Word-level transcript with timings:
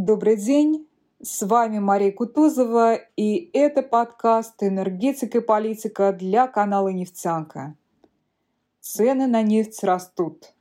Добрый 0.00 0.36
день, 0.36 0.86
с 1.20 1.44
вами 1.44 1.80
Мария 1.80 2.12
Кутузова, 2.12 3.00
и 3.16 3.50
это 3.52 3.82
подкаст 3.82 4.62
«Энергетика 4.62 5.38
и 5.38 5.40
политика» 5.40 6.12
для 6.12 6.46
канала 6.46 6.86
«Нефтянка». 6.90 7.74
Цены 8.80 9.26
на 9.26 9.42
нефть 9.42 9.82
растут. 9.82 10.54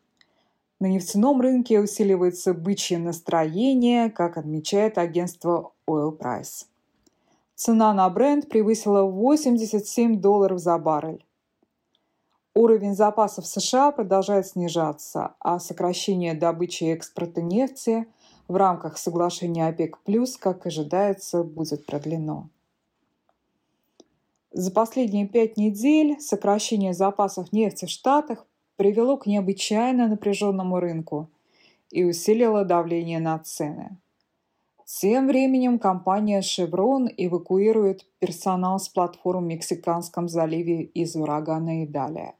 На 0.79 0.87
нефтяном 0.87 1.39
рынке 1.39 1.79
усиливается 1.79 2.55
бычье 2.55 2.97
настроение, 2.97 4.09
как 4.09 4.37
отмечает 4.37 4.97
агентство 4.97 5.71
Oil 5.87 6.17
Price. 6.17 6.65
Цена 7.53 7.93
на 7.93 8.09
бренд 8.09 8.49
превысила 8.49 9.03
87 9.03 10.19
долларов 10.19 10.57
за 10.57 10.79
баррель. 10.79 11.23
Уровень 12.55 12.95
запасов 12.95 13.45
США 13.45 13.91
продолжает 13.91 14.47
снижаться, 14.47 15.35
а 15.39 15.59
сокращение 15.59 16.33
добычи 16.33 16.85
и 16.85 16.93
экспорта 16.93 17.43
нефти 17.43 18.07
в 18.47 18.55
рамках 18.55 18.97
соглашения 18.97 19.67
ОПЕК+, 19.67 19.97
как 20.39 20.65
ожидается, 20.65 21.43
будет 21.43 21.85
продлено. 21.85 22.49
За 24.51 24.71
последние 24.71 25.27
пять 25.27 25.57
недель 25.57 26.19
сокращение 26.19 26.93
запасов 26.93 27.51
нефти 27.51 27.85
в 27.85 27.89
Штатах 27.89 28.45
привело 28.75 29.17
к 29.17 29.27
необычайно 29.27 30.07
напряженному 30.07 30.79
рынку 30.79 31.29
и 31.91 32.03
усилило 32.03 32.63
давление 32.63 33.19
на 33.19 33.37
цены. 33.39 33.97
Тем 34.85 35.27
временем 35.27 35.79
компания 35.79 36.39
Chevron 36.39 37.13
эвакуирует 37.17 38.05
персонал 38.19 38.79
с 38.79 38.87
платформ 38.87 39.43
в 39.43 39.47
Мексиканском 39.47 40.29
заливе 40.29 40.83
из 40.83 41.15
урагана 41.15 41.83
и 41.83 41.85
далее. 41.85 42.35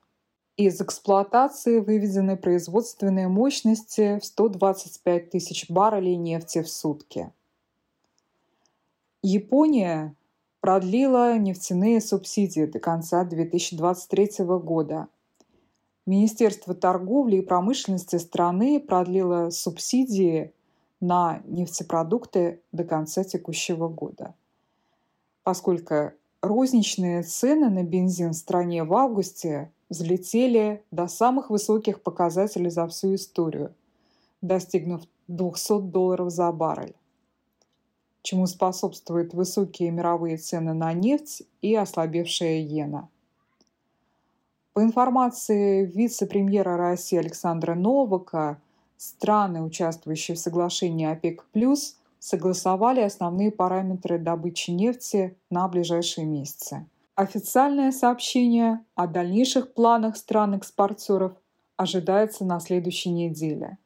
Из 0.58 0.82
эксплуатации 0.82 1.80
выведены 1.80 2.36
производственные 2.36 3.28
мощности 3.28 4.18
в 4.18 4.26
125 4.26 5.30
тысяч 5.30 5.70
баррелей 5.70 6.16
нефти 6.16 6.64
в 6.64 6.68
сутки. 6.68 7.32
Япония 9.22 10.16
продлила 10.60 11.38
нефтяные 11.38 12.02
субсидии 12.02 12.66
до 12.66 12.80
конца 12.80 13.24
2023 13.24 14.46
года. 14.46 15.10
Министерство 16.08 16.74
торговли 16.74 17.36
и 17.36 17.42
промышленности 17.42 18.16
страны 18.16 18.80
продлило 18.80 19.52
субсидии 19.52 20.54
на 21.00 21.44
нефтепродукты 21.46 22.62
до 22.72 22.84
конца 22.84 23.24
текущего 23.24 23.90
года, 23.90 24.34
поскольку 25.44 26.14
розничные 26.42 27.22
цены 27.22 27.70
на 27.70 27.84
бензин 27.84 28.32
в 28.32 28.38
стране 28.38 28.84
в 28.84 28.96
августе 28.96 29.72
взлетели 29.90 30.84
до 30.92 31.08
самых 31.08 31.50
высоких 31.50 32.02
показателей 32.02 32.70
за 32.70 32.88
всю 32.88 33.16
историю, 33.16 33.74
достигнув 34.42 35.02
200 35.28 35.82
долларов 35.82 36.32
за 36.32 36.52
баррель, 36.52 36.96
чему 38.22 38.48
способствуют 38.48 39.34
высокие 39.34 39.92
мировые 39.92 40.38
цены 40.38 40.74
на 40.74 40.94
нефть 40.94 41.44
и 41.62 41.76
ослабевшая 41.76 42.60
иена. 42.60 43.10
По 44.74 44.84
информации 44.84 45.86
вице-премьера 45.86 46.78
России 46.78 47.18
Александра 47.18 47.74
Новака, 47.74 48.62
страны, 48.98 49.64
участвующие 49.64 50.36
в 50.36 50.40
соглашении 50.40 51.08
ОПЕК+, 51.08 51.46
согласовали 52.20 53.02
основные 53.02 53.52
параметры 53.52 54.20
добычи 54.20 54.72
нефти 54.72 55.36
на 55.50 55.68
ближайшие 55.68 56.26
месяцы– 56.26 56.86
Официальное 57.18 57.92
сообщение 57.92 58.86
о 58.94 59.08
дальнейших 59.08 59.74
планах 59.74 60.18
стран-экспортеров 60.18 61.32
ожидается 61.76 62.46
на 62.46 62.60
следующей 62.60 63.10
неделе. 63.10 63.80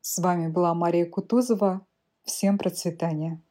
С 0.00 0.16
вами 0.16 0.48
была 0.48 0.72
Мария 0.72 1.04
Кутузова. 1.04 1.86
Всем 2.24 2.56
процветания! 2.56 3.42